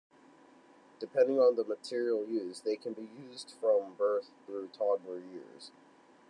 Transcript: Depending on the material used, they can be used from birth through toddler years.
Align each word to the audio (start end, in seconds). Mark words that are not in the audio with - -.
Depending 0.99 1.39
on 1.39 1.55
the 1.57 1.63
material 1.63 2.25
used, 2.27 2.65
they 2.65 2.75
can 2.75 2.93
be 2.93 3.07
used 3.31 3.53
from 3.61 3.93
birth 3.99 4.31
through 4.47 4.69
toddler 4.69 5.19
years. 5.19 5.69